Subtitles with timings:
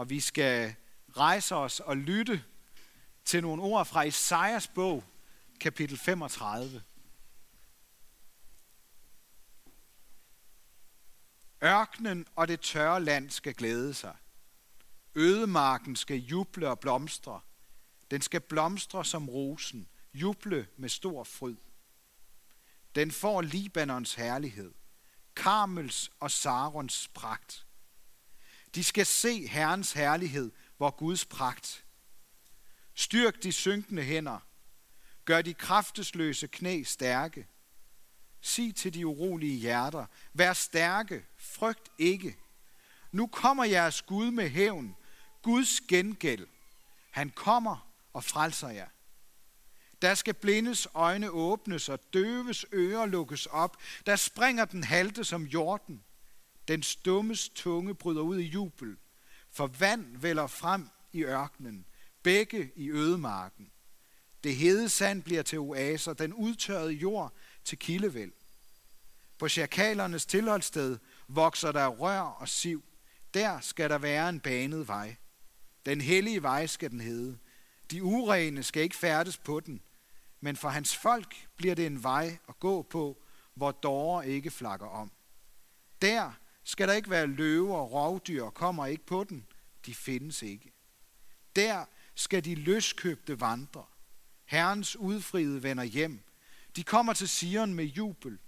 [0.00, 0.74] Og vi skal
[1.16, 2.44] rejse os og lytte
[3.24, 5.04] til nogle ord fra Isaias bog,
[5.60, 6.82] kapitel 35.
[11.64, 14.16] Ørkenen og det tørre land skal glæde sig.
[15.14, 17.40] Ødemarken skal juble og blomstre.
[18.10, 21.56] Den skal blomstre som rosen, juble med stor fryd.
[22.94, 24.74] Den får Libanons herlighed,
[25.36, 27.66] Karmels og Sarons pragt.
[28.74, 31.84] De skal se Herrens herlighed, hvor Guds pragt.
[32.94, 34.38] Styrk de synkende hænder.
[35.24, 37.46] Gør de kraftesløse knæ stærke.
[38.40, 42.36] Sig til de urolige hjerter, vær stærke, frygt ikke.
[43.12, 44.96] Nu kommer jeres Gud med hævn,
[45.42, 46.46] Guds gengæld.
[47.10, 48.88] Han kommer og frelser jer.
[50.02, 53.76] Der skal blindes øjne åbnes og døves ører lukkes op.
[54.06, 56.04] Der springer den halte som jorden.
[56.70, 58.96] Den stummes tunge bryder ud i jubel.
[59.50, 61.86] For vand vælger frem i ørkenen,
[62.22, 63.70] begge i ødemarken.
[64.44, 67.32] Det hede sand bliver til oaser, den udtørrede jord
[67.64, 68.32] til kildevæld.
[69.38, 72.84] På chakalernes tilholdssted vokser der rør og siv.
[73.34, 75.16] Der skal der være en banet vej.
[75.86, 77.38] Den hellige vej skal den hedde.
[77.90, 79.80] De urene skal ikke færdes på den,
[80.40, 83.22] men for hans folk bliver det en vej at gå på,
[83.54, 85.12] hvor dårer ikke flakker om.
[86.02, 86.32] Der
[86.64, 89.46] skal der ikke være løver og rovdyr, kommer ikke på den.
[89.86, 90.72] De findes ikke.
[91.56, 93.84] Der skal de løskøbte vandre.
[94.44, 96.20] Herrens udfriede vender hjem.
[96.76, 98.38] De kommer til Sion med jubel.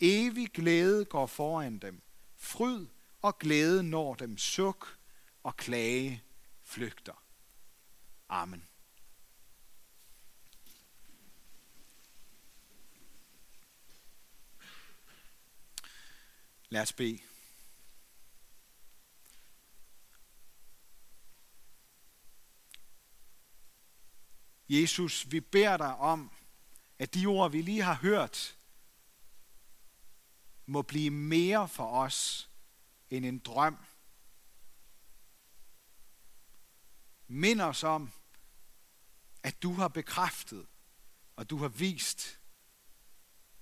[0.00, 2.02] Evig glæde går foran dem.
[2.36, 2.86] Fryd
[3.22, 4.38] og glæde når dem.
[4.38, 4.98] Suk
[5.42, 6.22] og klage
[6.62, 7.24] flygter.
[8.28, 8.68] Amen.
[16.68, 17.18] Lad os bede.
[24.80, 26.30] Jesus, vi beder dig om,
[26.98, 28.56] at de ord, vi lige har hørt,
[30.66, 32.50] må blive mere for os
[33.10, 33.78] end en drøm.
[37.26, 38.12] Mind os om,
[39.42, 40.66] at du har bekræftet,
[41.36, 42.40] og du har vist,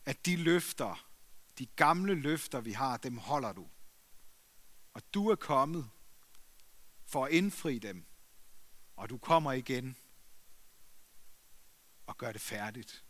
[0.05, 1.07] at de løfter,
[1.59, 3.69] de gamle løfter, vi har, dem holder du.
[4.95, 5.91] Og du er kommet
[7.05, 8.05] for at indfri dem,
[8.97, 9.97] og du kommer igen
[12.07, 13.05] og gør det færdigt.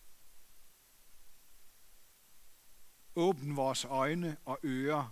[3.14, 5.08] Åbn vores øjne og ører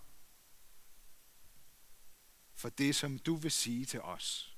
[2.54, 4.56] for det, som du vil sige til os.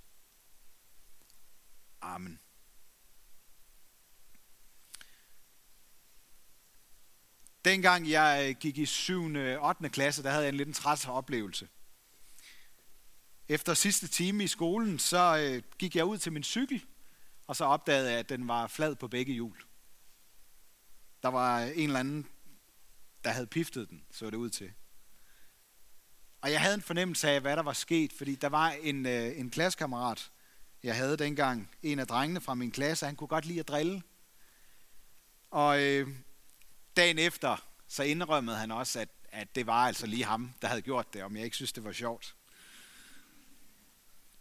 [2.01, 2.41] Amen.
[7.65, 9.35] Dengang jeg gik i 7.
[9.35, 9.89] og 8.
[9.89, 11.69] klasse, der havde jeg en lidt en træs oplevelse.
[13.49, 16.85] Efter sidste time i skolen, så øh, gik jeg ud til min cykel,
[17.53, 19.57] og så opdagede jeg, at den var flad på begge hjul.
[21.23, 22.27] Der var en eller anden,
[23.25, 24.73] der havde piftet den, så det ud til.
[26.41, 29.39] Og jeg havde en fornemmelse af, hvad der var sket, fordi der var en, øh,
[29.39, 30.31] en klassekammerat,
[30.83, 34.03] jeg havde dengang, en af drengene fra min klasse, han kunne godt lide at drille.
[35.51, 36.09] Og øh,
[36.97, 40.83] dagen efter, så indrømmede han også, at, at det var altså lige ham, der havde
[40.83, 42.35] gjort det, om jeg ikke synes, det var sjovt.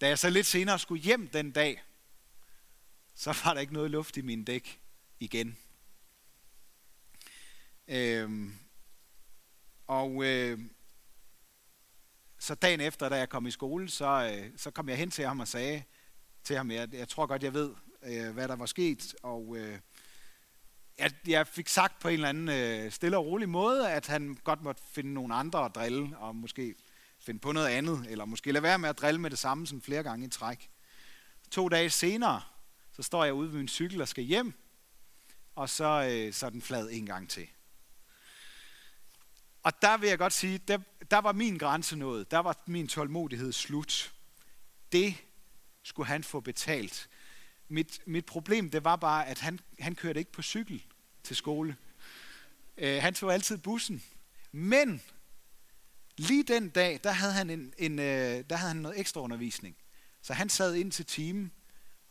[0.01, 1.83] Da jeg så lidt senere skulle hjem den dag,
[3.16, 4.81] så var der ikke noget luft i min dæk
[5.19, 5.57] igen.
[7.88, 8.53] Øhm,
[9.88, 10.59] og øh,
[12.39, 15.25] så dagen efter, da jeg kom i skole, så, øh, så kom jeg hen til
[15.25, 15.83] ham og sagde
[16.44, 19.16] til ham, jeg, jeg tror godt, jeg ved, øh, hvad der var sket.
[19.23, 19.79] Og øh,
[20.97, 24.38] jeg, jeg fik sagt på en eller anden øh, stille og rolig måde, at han
[24.43, 26.75] godt måtte finde nogle andre at drille, og måske
[27.19, 29.81] finde på noget andet, eller måske lade være med at drille med det samme sådan
[29.81, 30.69] flere gange i træk.
[31.51, 32.41] To dage senere,
[32.94, 34.53] så står jeg ude ved min cykel og skal hjem,
[35.56, 37.47] og så, øh, så er den flad en gang til.
[39.63, 40.78] Og der vil jeg godt sige, der,
[41.12, 42.31] der var min grænse nået.
[42.31, 44.13] Der var min tålmodighed slut.
[44.91, 45.16] Det
[45.84, 47.09] skulle han få betalt.
[47.67, 50.84] Mit, mit problem, det var bare, at han, han kørte ikke på cykel
[51.23, 51.76] til skole.
[52.78, 54.03] Øh, han tog altid bussen.
[54.52, 55.02] Men
[56.17, 59.76] lige den dag, der havde han, en, en, øh, der havde han noget ekstra undervisning.
[60.22, 61.52] Så han sad ind til timen,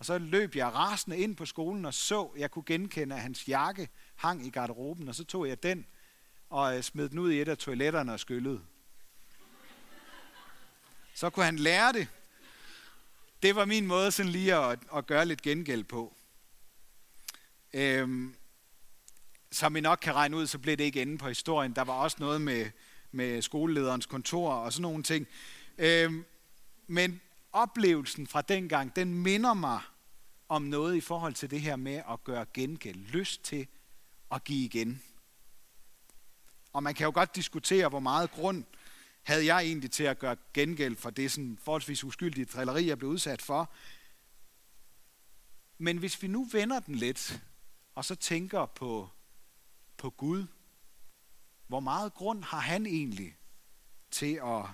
[0.01, 3.49] og så løb jeg rasende ind på skolen og så, jeg kunne genkende, at hans
[3.49, 5.87] jakke hang i garderoben, og så tog jeg den
[6.51, 8.61] og øh, smed den ud i et af toiletterne og skyllede.
[11.15, 12.09] Så kunne han lære det.
[13.43, 16.17] Det var min måde sådan lige at, at gøre lidt gengæld på.
[17.73, 18.35] Øhm,
[19.53, 21.73] som I nok kan regne ud, så blev det ikke inde på historien.
[21.73, 22.71] Der var også noget med,
[23.13, 25.27] med skolelederens kontor og sådan nogle ting.
[25.79, 26.25] Øhm,
[26.87, 27.21] men
[27.53, 29.81] oplevelsen fra dengang, den minder mig
[30.49, 32.97] om noget i forhold til det her med at gøre gengæld.
[32.97, 33.67] Lyst til
[34.31, 35.03] at give igen.
[36.73, 38.65] Og man kan jo godt diskutere, hvor meget grund
[39.23, 43.11] havde jeg egentlig til at gøre gengæld for det sådan forholdsvis uskyldige trilleri, jeg blev
[43.11, 43.73] udsat for.
[45.79, 47.43] Men hvis vi nu vender den lidt,
[47.95, 49.09] og så tænker på,
[49.97, 50.47] på Gud,
[51.67, 53.37] hvor meget grund har han egentlig
[54.11, 54.65] til at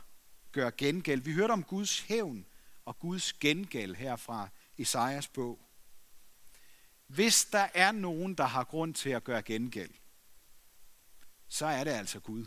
[0.52, 1.20] gøre gengæld?
[1.20, 2.46] Vi hørte om Guds hævn
[2.86, 4.48] og Guds gengæld her fra
[4.78, 5.58] Esajas bog.
[7.06, 9.94] Hvis der er nogen, der har grund til at gøre gengæld,
[11.48, 12.46] så er det altså Gud.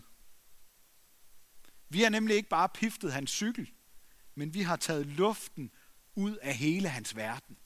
[1.90, 3.72] Vi har nemlig ikke bare piftet hans cykel,
[4.36, 5.72] men vi har taget luften
[6.16, 7.58] ud af hele hans verden.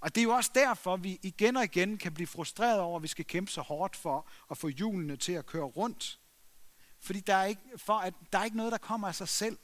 [0.00, 3.02] Og det er jo også derfor, vi igen og igen kan blive frustreret over, at
[3.02, 6.20] vi skal kæmpe så hårdt for at få hjulene til at køre rundt.
[7.00, 9.58] Fordi der er ikke, for at, der er ikke noget, der kommer af sig selv.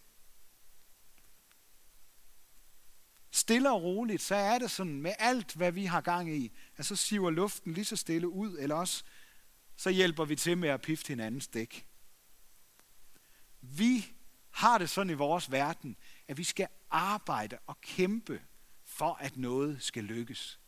[3.44, 6.86] Stille og roligt, så er det sådan med alt, hvad vi har gang i, at
[6.86, 9.04] så siver luften lige så stille ud, eller også
[9.76, 11.86] så hjælper vi til med at pifte hinandens dæk.
[13.60, 14.12] Vi
[14.50, 15.96] har det sådan i vores verden,
[16.28, 18.42] at vi skal arbejde og kæmpe
[18.84, 20.60] for, at noget skal lykkes.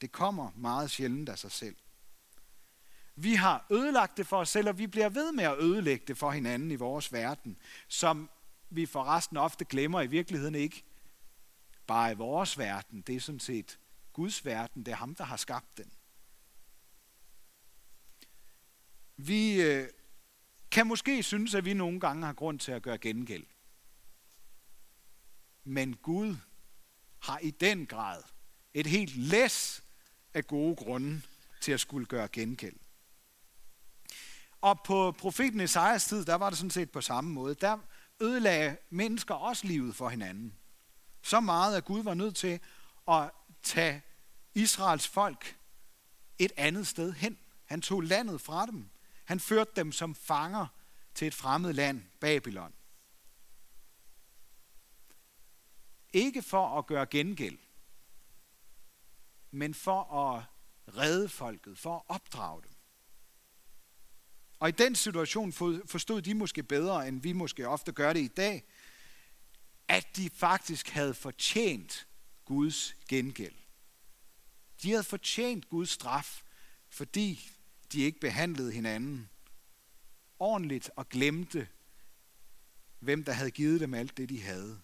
[0.00, 1.76] Det kommer meget sjældent af sig selv.
[3.16, 6.18] Vi har ødelagt det for os selv, og vi bliver ved med at ødelægge det
[6.18, 7.58] for hinanden i vores verden,
[7.88, 8.30] som
[8.70, 10.84] vi forresten ofte glemmer i virkeligheden ikke
[11.86, 13.00] bare i vores verden.
[13.00, 13.78] Det er sådan set
[14.12, 14.86] Guds verden.
[14.86, 15.92] Det er ham, der har skabt den.
[19.16, 19.88] Vi øh,
[20.70, 23.46] kan måske synes, at vi nogle gange har grund til at gøre gengæld.
[25.64, 26.36] Men Gud
[27.22, 28.22] har i den grad
[28.74, 29.84] et helt læs
[30.34, 31.22] af gode grunde
[31.60, 32.76] til at skulle gøre gengæld.
[34.60, 37.54] Og på profeten Esajas tid, der var det sådan set på samme måde.
[37.54, 37.78] Der
[38.20, 40.54] ødelagde mennesker også livet for hinanden.
[41.22, 42.60] Så meget, at Gud var nødt til
[43.08, 43.30] at
[43.62, 44.02] tage
[44.54, 45.56] Israels folk
[46.38, 47.38] et andet sted hen.
[47.64, 48.88] Han tog landet fra dem.
[49.24, 50.66] Han førte dem som fanger
[51.14, 52.74] til et fremmed land, Babylon.
[56.12, 57.58] Ikke for at gøre gengæld,
[59.50, 60.44] men for at
[60.96, 62.70] redde folket, for at opdrage dem.
[64.58, 65.52] Og i den situation
[65.86, 68.64] forstod de måske bedre, end vi måske ofte gør det i dag,
[69.92, 72.06] at de faktisk havde fortjent
[72.44, 73.54] Guds gengæld.
[74.82, 76.42] De havde fortjent Guds straf,
[76.88, 77.50] fordi
[77.92, 79.30] de ikke behandlede hinanden
[80.38, 81.68] ordentligt og glemte,
[82.98, 84.80] hvem der havde givet dem alt det, de havde.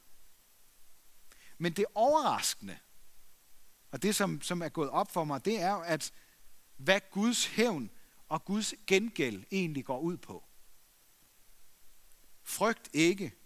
[1.58, 2.78] Men det overraskende,
[3.90, 6.12] og det som, som er gået op for mig, det er at
[6.76, 7.90] hvad Guds hævn
[8.28, 10.44] og Guds gengæld egentlig går ud på.
[12.42, 13.37] Frygt ikke.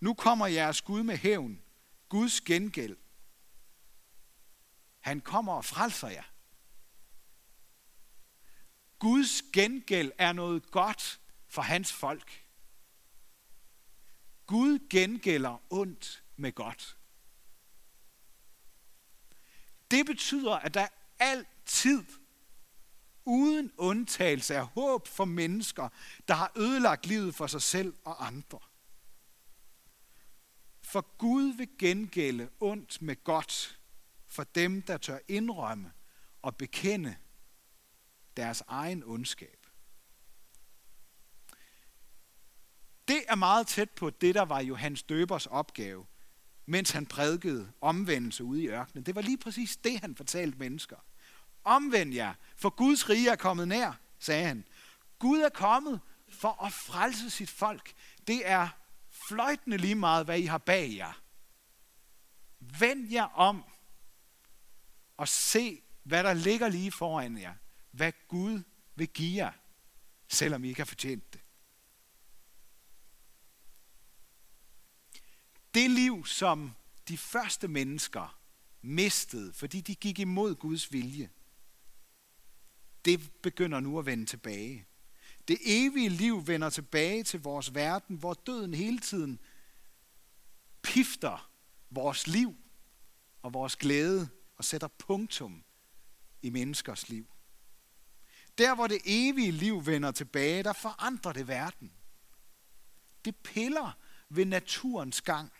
[0.00, 1.62] Nu kommer jeres Gud med hævn.
[2.08, 2.96] Guds gengæld.
[5.00, 6.22] Han kommer og frelser jer.
[8.98, 12.44] Guds gengæld er noget godt for hans folk.
[14.46, 16.96] Gud gengælder ondt med godt.
[19.90, 20.88] Det betyder, at der
[21.18, 22.04] altid
[23.24, 25.88] uden undtagelse er håb for mennesker,
[26.28, 28.58] der har ødelagt livet for sig selv og andre.
[30.96, 33.80] For Gud vil gengælde ondt med godt
[34.26, 35.92] for dem, der tør indrømme
[36.42, 37.16] og bekende
[38.36, 39.66] deres egen ondskab.
[43.08, 46.06] Det er meget tæt på det, der var Johannes Døbers opgave,
[46.66, 49.06] mens han prædikede omvendelse ude i ørkenen.
[49.06, 50.96] Det var lige præcis det, han fortalte mennesker.
[51.64, 54.64] Omvend jer, for Guds rige er kommet nær, sagde han.
[55.18, 57.92] Gud er kommet for at frelse sit folk.
[58.26, 58.68] Det er
[59.28, 61.22] fløjtende lige meget, hvad I har bag jer.
[62.60, 63.64] Vend jer om
[65.16, 67.54] og se, hvad der ligger lige foran jer.
[67.90, 68.62] Hvad Gud
[68.94, 69.52] vil give jer,
[70.28, 71.40] selvom I ikke har fortjent det.
[75.74, 76.74] Det liv, som
[77.08, 78.40] de første mennesker
[78.82, 81.30] mistede, fordi de gik imod Guds vilje,
[83.04, 84.86] det begynder nu at vende tilbage.
[85.48, 89.40] Det evige liv vender tilbage til vores verden, hvor døden hele tiden
[90.82, 91.50] pifter
[91.90, 92.56] vores liv
[93.42, 95.64] og vores glæde og sætter punktum
[96.42, 97.26] i menneskers liv.
[98.58, 101.92] Der, hvor det evige liv vender tilbage, der forandrer det verden.
[103.24, 103.98] Det piller
[104.28, 105.52] ved naturens gang.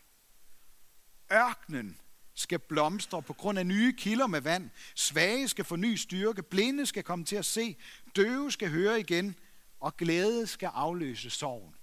[1.32, 2.00] Ørkenen
[2.34, 4.70] skal blomstre på grund af nye kilder med vand.
[4.94, 6.42] Svage skal få ny styrke.
[6.42, 7.76] Blinde skal komme til at se.
[8.16, 9.36] Døve skal høre igen.
[9.80, 11.74] Og glæde skal afløse sorgen.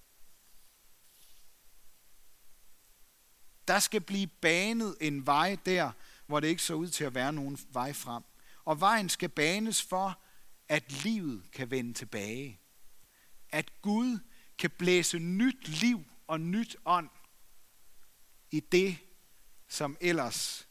[3.68, 5.92] Der skal blive banet en vej der,
[6.26, 8.24] hvor det ikke så ud til at være nogen vej frem.
[8.66, 10.20] Og vejen skal banes for,
[10.68, 12.60] at livet kan vende tilbage.
[13.50, 14.20] At Gud
[14.58, 17.10] kan blæse nyt liv og nyt ånd
[18.52, 18.98] i det,
[19.68, 20.68] som ellers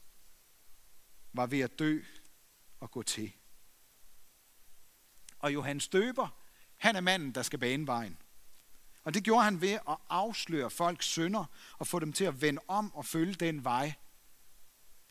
[1.33, 2.03] var ved at dø
[2.81, 3.33] og gå til.
[5.39, 6.42] Og Johannes Døber,
[6.83, 8.17] han er manden, der skal bane vejen.
[9.05, 11.45] Og det gjorde han ved at afsløre folks synder
[11.79, 13.93] og få dem til at vende om og følge den vej,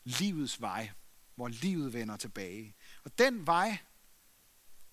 [0.03, 0.89] livets vej,
[1.35, 2.75] hvor livet vender tilbage.
[3.03, 3.77] Og den vej,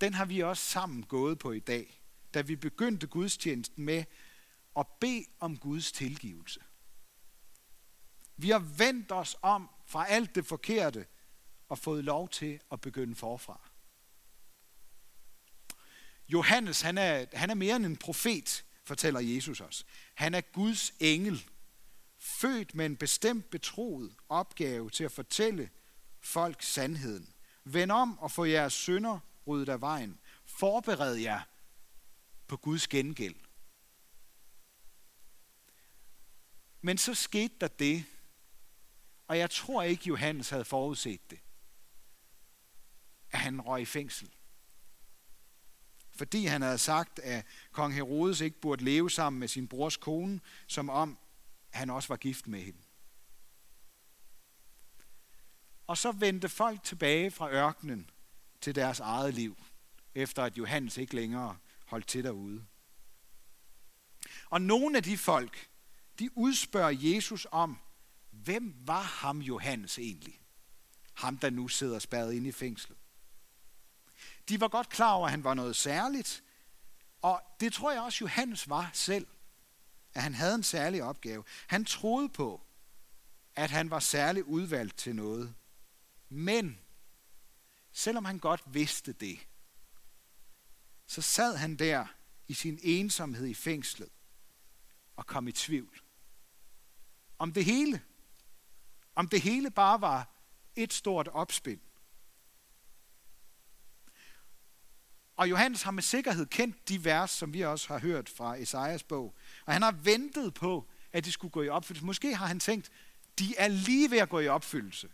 [0.01, 2.03] den har vi også sammen gået på i dag,
[2.35, 4.05] da vi begyndte gudstjenesten med
[4.77, 6.61] at bede om Guds tilgivelse.
[8.37, 11.07] Vi har vendt os om fra alt det forkerte
[11.69, 13.68] og fået lov til at begynde forfra.
[16.29, 19.87] Johannes, han er, han er mere end en profet, fortæller Jesus os.
[20.15, 21.49] Han er Guds engel,
[22.19, 25.71] født med en bestemt betroet opgave til at fortælle
[26.21, 27.35] folk sandheden.
[27.65, 30.19] Vend om og få jeres sønder ryddet af vejen.
[30.45, 31.41] Forbered jer
[32.47, 33.35] på Guds gengæld.
[36.81, 38.05] Men så skete der det,
[39.27, 41.39] og jeg tror ikke, Johannes havde forudset det,
[43.31, 44.31] at han røg i fængsel.
[46.19, 50.41] Fordi han havde sagt, at kong Herodes ikke burde leve sammen med sin brors kone,
[50.67, 51.19] som om
[51.71, 52.79] han også var gift med hende.
[55.87, 58.11] Og så vendte folk tilbage fra ørkenen
[58.61, 59.57] til deres eget liv,
[60.15, 61.57] efter at Johannes ikke længere
[61.87, 62.67] holdt til derude.
[64.51, 65.69] Og nogle af de folk,
[66.19, 67.79] de udspørger Jesus om,
[68.31, 70.41] hvem var ham Johannes egentlig?
[71.15, 72.99] Ham, der nu sidder spærret inde i fængslet.
[74.49, 76.45] De var godt klar over, at han var noget særligt,
[77.23, 79.27] og det tror jeg også Johannes var selv,
[80.15, 81.45] at han havde en særlig opgave.
[81.67, 82.61] Han troede på,
[83.57, 85.55] at han var særligt udvalgt til noget.
[86.29, 86.79] Men,
[87.93, 89.39] selvom han godt vidste det,
[91.07, 92.07] så sad han der
[92.49, 94.09] i sin ensomhed i fængslet
[95.17, 96.01] og kom i tvivl.
[97.39, 98.03] Om det hele.
[99.15, 100.29] Om det hele bare var
[100.77, 101.81] et stort opspind.
[105.39, 109.03] Og Johannes har med sikkerhed kendt de vers, som vi også har hørt fra Esajas
[109.03, 109.35] bog.
[109.67, 112.07] Og han har ventet på, at de skulle gå i opfyldelse.
[112.07, 112.91] Måske har han tænkt,
[113.39, 115.09] de er lige ved at gå i opfyldelse.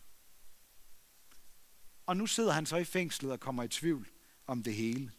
[2.07, 4.09] Og nu sidder han så i fængslet og kommer i tvivl
[4.47, 5.13] om det hele.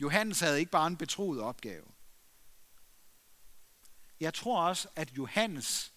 [0.00, 1.86] Johannes havde ikke bare en betroet opgave.
[4.20, 5.92] Jeg tror også, at Johannes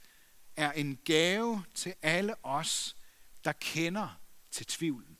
[0.55, 2.95] er en gave til alle os,
[3.43, 4.19] der kender
[4.51, 5.17] til tvivlen.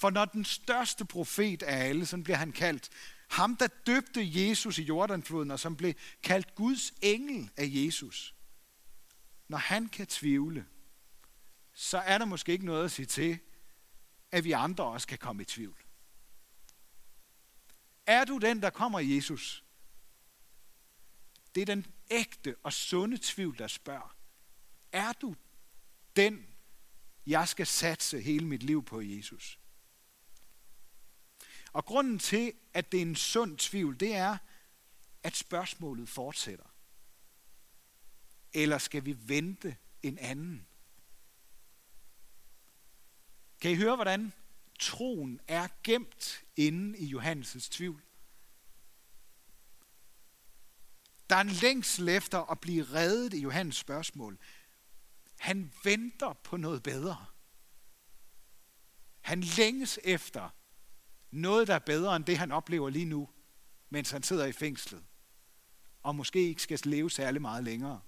[0.00, 2.90] For når den største profet af alle, sådan bliver han kaldt,
[3.28, 8.34] ham der døbte Jesus i Jordanfloden, og som blev kaldt Guds engel af Jesus,
[9.48, 10.66] når han kan tvivle,
[11.72, 13.38] så er der måske ikke noget at sige til,
[14.30, 15.76] at vi andre også kan komme i tvivl.
[18.06, 19.64] Er du den, der kommer Jesus?
[21.54, 24.16] Det er den ægte og sunde tvivl, der spørger.
[24.92, 25.36] Er du
[26.16, 26.46] den,
[27.26, 29.59] jeg skal satse hele mit liv på Jesus?
[31.72, 34.38] Og grunden til, at det er en sund tvivl, det er,
[35.22, 36.64] at spørgsmålet fortsætter.
[38.52, 40.66] Eller skal vi vente en anden?
[43.60, 44.32] Kan I høre, hvordan
[44.78, 48.02] troen er gemt inde i Johannes' tvivl?
[51.30, 54.38] Der er en længsel efter at blive reddet i Johannes spørgsmål.
[55.38, 57.26] Han venter på noget bedre.
[59.20, 60.50] Han længes efter
[61.30, 63.28] noget, der er bedre end det, han oplever lige nu,
[63.90, 65.04] mens han sidder i fængslet.
[66.02, 68.00] Og måske ikke skal leve særlig meget længere.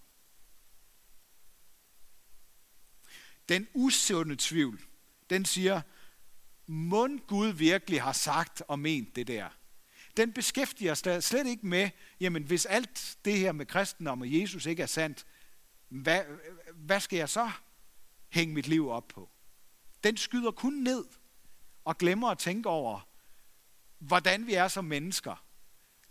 [3.48, 4.80] Den usunde tvivl,
[5.30, 5.80] den siger,
[6.66, 9.48] mund Gud virkelig har sagt og ment det der.
[10.16, 14.66] Den beskæftiger sig slet ikke med, jamen hvis alt det her med kristendom og Jesus
[14.66, 15.26] ikke er sandt,
[15.88, 16.22] hvad,
[16.74, 17.50] hvad skal jeg så
[18.28, 19.30] hænge mit liv op på?
[20.04, 21.04] Den skyder kun ned
[21.84, 23.08] og glemmer at tænke over,
[24.02, 25.44] hvordan vi er som mennesker.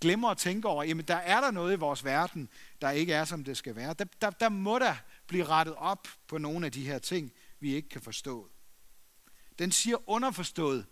[0.01, 2.49] Glemmer at tænke over, jamen der er der noget i vores verden,
[2.81, 3.93] der ikke er, som det skal være.
[3.93, 4.95] Der, der, der må der
[5.27, 8.49] blive rettet op på nogle af de her ting, vi ikke kan forstå.
[9.59, 10.85] Den siger underforstået,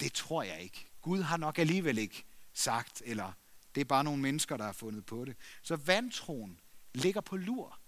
[0.00, 0.90] det tror jeg ikke.
[1.02, 3.32] Gud har nok alligevel ikke sagt, eller
[3.74, 5.36] det er bare nogle mennesker, der har fundet på det.
[5.62, 6.60] Så vantroen
[6.94, 7.78] ligger på lur,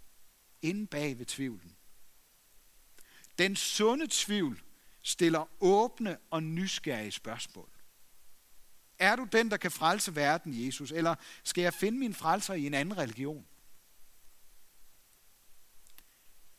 [0.63, 1.77] inde bag ved tvivlen.
[3.39, 4.63] Den sunde tvivl
[5.07, 7.71] stiller åbne og nysgerrige spørgsmål.
[8.99, 10.93] Er du den, der kan frelse verden, Jesus?
[10.93, 13.47] Eller skal jeg finde min frelser i en anden religion?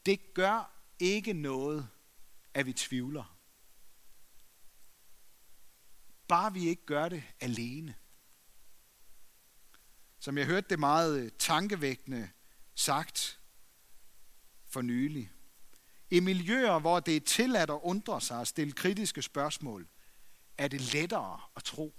[0.05, 1.89] Det gør ikke noget,
[2.53, 3.37] at vi tvivler.
[6.27, 7.95] Bare vi ikke gør det alene.
[10.19, 12.29] Som jeg hørte det meget tankevækkende
[12.75, 13.39] sagt
[14.65, 15.31] for nylig.
[16.11, 19.87] I miljøer, hvor det er tilladt at undre sig og stille kritiske spørgsmål,
[20.57, 21.95] er det lettere at tro.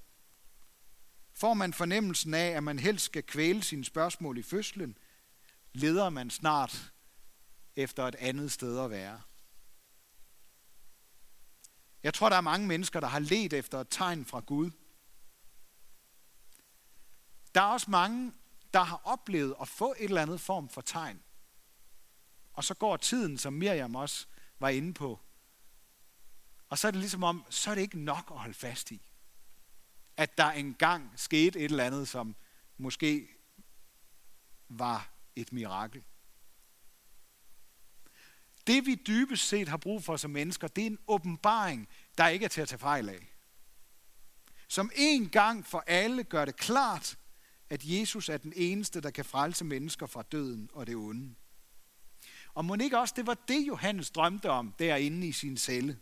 [1.33, 4.99] Får man fornemmelsen af, at man helst skal kvæle sine spørgsmål i fødslen,
[5.73, 6.93] leder man snart
[7.77, 9.21] efter et andet sted at være.
[12.03, 14.71] Jeg tror, der er mange mennesker, der har let efter et tegn fra Gud.
[17.55, 18.33] Der er også mange,
[18.75, 21.23] der har oplevet at få et eller andet form for tegn.
[22.59, 24.27] Og så går tiden, som Miriam også
[24.59, 25.21] var inde på.
[26.69, 29.09] Og så er det ligesom om, så er det ikke nok at holde fast i.
[30.17, 32.37] At der engang skete et eller andet, som
[32.77, 33.29] måske
[34.69, 36.05] var et mirakel.
[38.67, 41.89] Det vi dybest set har brug for som mennesker, det er en åbenbaring,
[42.19, 43.35] der ikke er til at tage fejl af.
[44.69, 47.19] Som en gang for alle gør det klart,
[47.71, 51.35] at Jesus er den eneste, der kan frelse mennesker fra døden og det onde.
[52.59, 55.99] Og må ikke også, det var det, Johannes drømte om derinde i sin celle.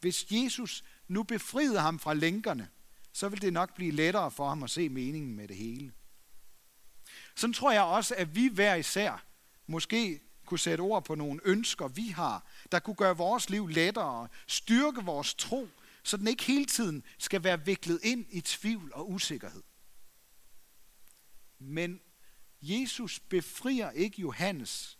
[0.00, 2.68] Hvis Jesus nu befriede ham fra lænkerne,
[3.12, 5.92] så vil det nok blive lettere for ham at se meningen med det hele.
[7.36, 9.24] Sådan tror jeg også, at vi hver især
[9.66, 14.28] måske kunne sætte ord på nogle ønsker, vi har, der kunne gøre vores liv lettere,
[14.46, 15.68] styrke vores tro,
[16.02, 19.62] så den ikke hele tiden skal være viklet ind i tvivl og usikkerhed.
[21.58, 22.00] Men
[22.62, 24.98] Jesus befrier ikke Johannes.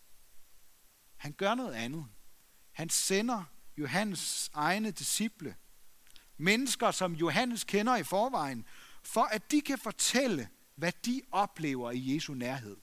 [1.16, 2.06] Han gør noget andet.
[2.72, 3.44] Han sender
[3.76, 5.56] Johannes egne disciple,
[6.36, 8.66] mennesker som Johannes kender i forvejen,
[9.02, 12.76] for at de kan fortælle, hvad de oplever i Jesu nærhed.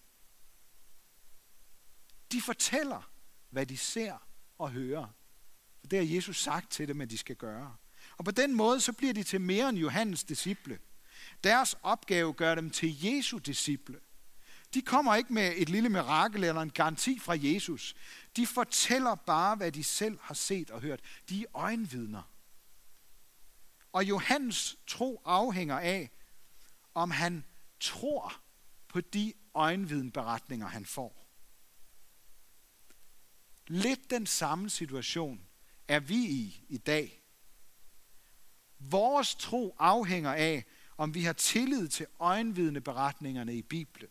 [2.32, 3.12] De fortæller,
[3.49, 5.08] hvad de ser og hører.
[5.80, 7.75] For det har Jesus sagt til dem, at de skal gøre.
[8.17, 10.80] Og på den måde, så bliver de til mere end Johannes disciple.
[11.43, 13.99] Deres opgave gør dem til Jesu disciple.
[14.73, 17.95] De kommer ikke med et lille mirakel eller en garanti fra Jesus.
[18.36, 20.99] De fortæller bare, hvad de selv har set og hørt.
[21.30, 22.32] De er øjenvidner.
[23.91, 26.12] Og Johannes tro afhænger af,
[26.93, 27.45] om han
[27.80, 28.41] tror
[28.88, 31.27] på de øjenvidenberetninger, han får.
[33.67, 35.47] Lidt den samme situation
[35.88, 37.23] er vi i i dag.
[38.80, 40.65] Vores tro afhænger af,
[40.97, 44.10] om vi har tillid til øjenvidende beretningerne i Bibelen.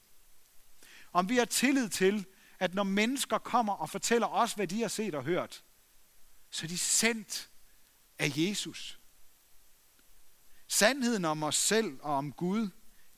[1.16, 2.26] Om vi har tillid til,
[2.58, 5.64] at når mennesker kommer og fortæller os, hvad de har set og hørt,
[6.50, 7.50] så er de sendt
[8.18, 9.00] af Jesus.
[10.68, 12.68] Sandheden om os selv og om Gud,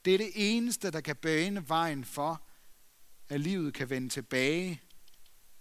[0.05, 2.43] det er det eneste, der kan bane vejen for,
[3.29, 4.83] at livet kan vende tilbage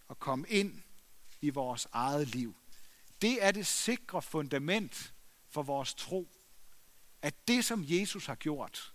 [0.07, 0.81] og komme ind
[1.41, 2.55] i vores eget liv.
[3.21, 5.13] Det er det sikre fundament
[5.49, 6.29] for vores tro,
[7.21, 8.93] at det, som Jesus har gjort,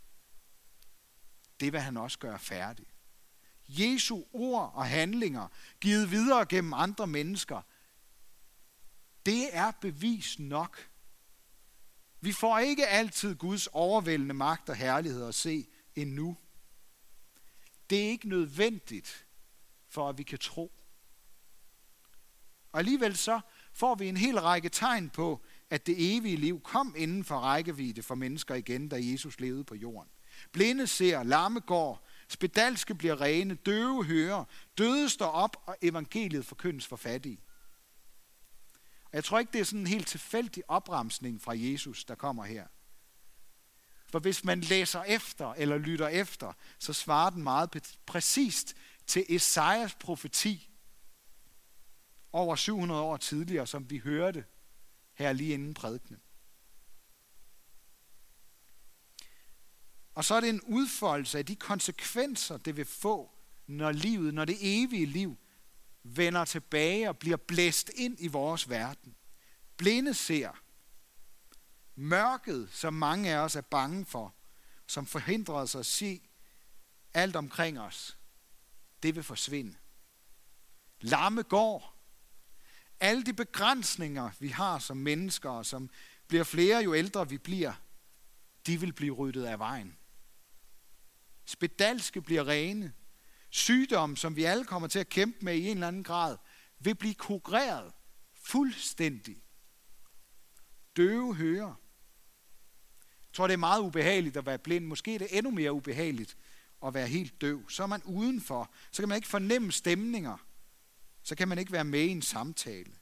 [1.61, 2.92] det vil han også gøre færdigt.
[3.81, 5.49] Jesu ord og handlinger,
[5.81, 7.63] givet videre gennem andre mennesker,
[9.27, 10.89] det er bevis nok.
[12.21, 16.37] Vi får ikke altid Guds overvældende magt og herlighed at se endnu.
[17.91, 19.27] Det er ikke nødvendigt,
[19.89, 20.73] for at vi kan tro.
[22.73, 23.41] Og alligevel så
[23.73, 28.03] får vi en hel række tegn på, at det evige liv kom inden for rækkevidde
[28.03, 30.11] for mennesker igen, da Jesus levede på jorden.
[30.53, 34.45] Blinde ser, lamme går, spedalske bliver rene, døve hører,
[34.79, 37.41] døde står op, og evangeliet forkyndes for fattige.
[39.05, 42.45] Og jeg tror ikke, det er sådan en helt tilfældig opremsning fra Jesus, der kommer
[42.45, 42.67] her.
[44.07, 49.95] For hvis man læser efter eller lytter efter, så svarer den meget præcist til Esajas
[49.95, 50.71] profeti
[52.33, 54.45] over 700 år tidligere, som vi hørte
[55.15, 56.21] her lige inden prædikenen.
[60.15, 63.31] Og så er det en udfoldelse af de konsekvenser, det vil få,
[63.67, 65.37] når livet, når det evige liv,
[66.03, 69.17] vender tilbage og bliver blæst ind i vores verden.
[69.77, 70.51] Blinde ser.
[71.95, 74.35] Mørket, som mange af os er bange for,
[74.87, 76.21] som forhindrer os at se
[77.15, 78.19] alt omkring os,
[79.03, 79.77] det vil forsvinde.
[81.01, 81.99] Lamme går.
[83.01, 85.91] Alle de begrænsninger, vi har som mennesker, som
[86.29, 87.73] bliver flere jo ældre vi bliver,
[88.67, 89.99] de vil blive ryddet af vejen.
[91.45, 92.93] Spedalske bliver rene.
[93.51, 96.37] Sygdom, som vi alle kommer til at kæmpe med i en eller anden grad,
[96.79, 97.93] vil blive kureret
[98.35, 99.43] fuldstændig.
[100.97, 101.75] Døve hører.
[103.33, 104.87] Jeg tror, det er meget ubehageligt at være blind.
[104.87, 106.37] Måske er det endnu mere ubehageligt
[106.87, 107.71] at være helt døv.
[107.71, 108.73] Så er man udenfor.
[108.91, 110.37] Så kan man ikke fornemme stemninger.
[111.23, 112.93] Så kan man ikke være med i en samtale.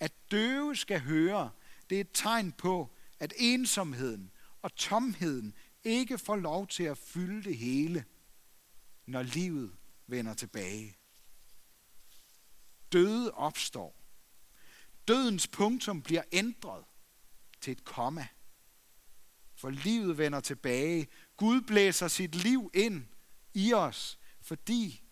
[0.00, 1.50] At døve skal høre,
[1.90, 2.90] det er et tegn på,
[3.20, 4.30] at ensomheden
[4.62, 8.04] og tomheden ikke får lov til at fylde det hele,
[9.06, 10.96] når livet vender tilbage.
[12.92, 14.02] Døde opstår.
[15.08, 16.84] Dødens punktum bliver ændret
[17.60, 18.28] til et komma.
[19.54, 21.08] For livet vender tilbage.
[21.36, 23.06] Gud blæser sit liv ind
[23.54, 25.02] i os, fordi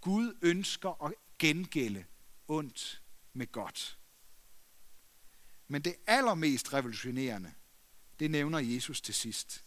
[0.00, 2.04] Gud ønsker at gengælde
[2.48, 3.98] ondt med godt.
[5.68, 7.52] Men det allermest revolutionerende,
[8.18, 9.63] det nævner Jesus til sidst.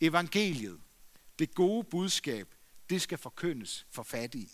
[0.00, 0.80] Evangeliet,
[1.38, 2.54] det gode budskab,
[2.90, 4.50] det skal forkyndes for fattige.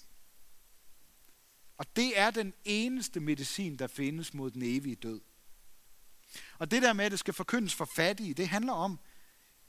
[1.79, 5.21] Og det er den eneste medicin, der findes mod den evige død.
[6.59, 9.01] Og det der med, at det skal forkyndes for fattige, det handler om,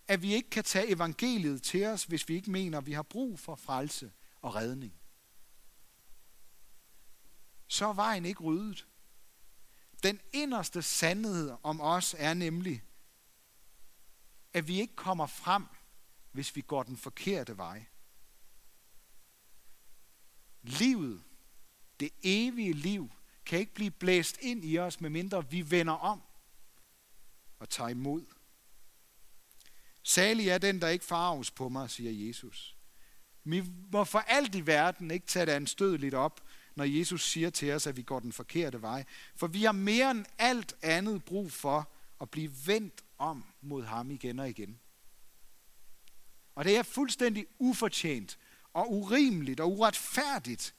[0.07, 3.03] at vi ikke kan tage evangeliet til os, hvis vi ikke mener, at vi har
[3.03, 4.11] brug for frelse
[4.41, 4.93] og redning.
[7.67, 8.87] Så er vejen ikke ryddet.
[10.03, 12.83] Den inderste sandhed om os er nemlig,
[14.53, 15.65] at vi ikke kommer frem,
[16.31, 17.85] hvis vi går den forkerte vej.
[20.61, 21.23] Livet,
[21.99, 23.11] det evige liv,
[23.45, 26.21] kan ikke blive blæst ind i os, medmindre vi vender om
[27.59, 28.25] og tager imod.
[30.03, 32.77] Salig er den, der ikke farves på mig, siger Jesus.
[33.43, 36.41] Vi må for alt i verden ikke tage det anstødeligt op,
[36.75, 39.03] når Jesus siger til os, at vi går den forkerte vej.
[39.35, 44.11] For vi har mere end alt andet brug for at blive vendt om mod ham
[44.11, 44.79] igen og igen.
[46.55, 48.39] Og det er fuldstændig ufortjent
[48.73, 50.75] og urimeligt og uretfærdigt,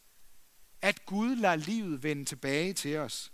[0.83, 3.33] at Gud lader livet vende tilbage til os,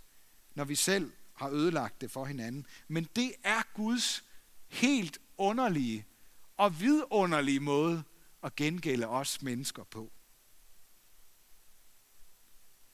[0.55, 2.65] når vi selv har ødelagt det for hinanden.
[2.87, 4.23] Men det er Guds
[4.67, 6.05] helt underlige
[6.57, 8.03] og vidunderlige måde
[8.43, 10.11] at gengælde os mennesker på.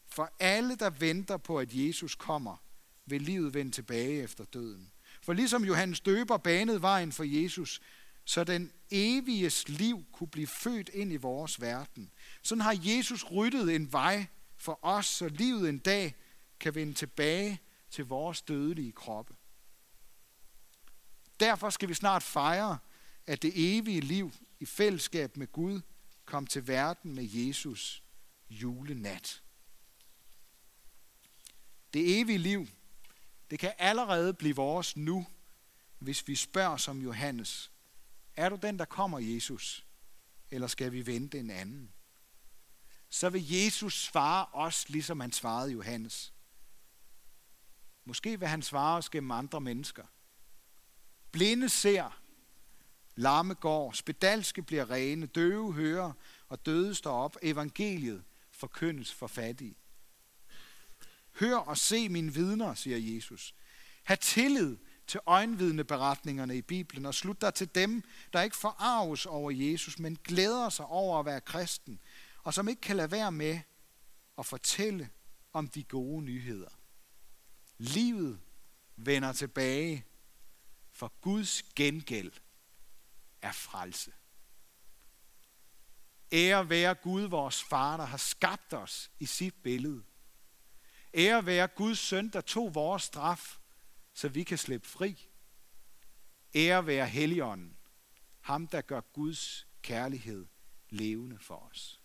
[0.07, 2.57] For alle, der venter på, at Jesus kommer,
[3.05, 4.90] vil livet vende tilbage efter døden.
[5.21, 7.81] For ligesom Johannes døber banede vejen for Jesus,
[8.25, 12.11] så den eviges liv kunne blive født ind i vores verden.
[12.41, 14.25] Sådan har Jesus ryddet en vej
[14.57, 16.15] for os, så livet en dag
[16.59, 19.35] kan vende tilbage til vores dødelige kroppe.
[21.39, 22.77] Derfor skal vi snart fejre,
[23.27, 25.81] at det evige liv i fællesskab med Gud
[26.25, 28.03] kom til verden med Jesus
[28.49, 29.41] julenat.
[31.93, 32.67] Det evige liv,
[33.51, 35.27] det kan allerede blive vores nu,
[35.99, 37.71] hvis vi spørger som Johannes,
[38.35, 39.85] er du den, der kommer, Jesus,
[40.51, 41.93] eller skal vi vente en anden?
[43.09, 46.33] Så vil Jesus svare os, ligesom han svarede Johannes.
[48.05, 50.05] Måske vil han svare os gennem andre mennesker.
[51.31, 52.21] Blinde ser,
[53.15, 56.13] lamme går, spedalske bliver rene, døve hører,
[56.47, 57.37] og døde står op.
[57.41, 59.75] Evangeliet forkyndes for fattige.
[61.39, 63.55] Hør og se mine vidner, siger Jesus.
[64.03, 69.51] Ha' tillid til øjenvidneberetningerne i Bibelen, og slut dig til dem, der ikke forarves over
[69.51, 71.99] Jesus, men glæder sig over at være kristen,
[72.43, 73.59] og som ikke kan lade være med
[74.37, 75.09] at fortælle
[75.53, 76.69] om de gode nyheder.
[77.77, 78.39] Livet
[78.95, 80.05] vender tilbage,
[80.91, 82.31] for Guds gengæld
[83.41, 84.11] er frelse.
[86.31, 90.03] Ære være Gud, vores far, der har skabt os i sit billede.
[91.13, 93.57] Ære være Guds søn, der tog vores straf,
[94.13, 95.29] så vi kan slippe fri.
[96.55, 97.77] Ære være Helligånden,
[98.39, 100.45] ham der gør Guds kærlighed
[100.89, 102.00] levende for os.